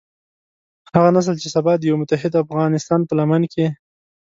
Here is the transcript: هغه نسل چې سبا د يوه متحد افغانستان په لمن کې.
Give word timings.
هغه 0.93 1.09
نسل 1.15 1.35
چې 1.41 1.47
سبا 1.55 1.73
د 1.77 1.83
يوه 1.89 1.97
متحد 2.01 2.33
افغانستان 2.43 2.99
په 3.05 3.13
لمن 3.19 3.41
کې. 3.53 3.65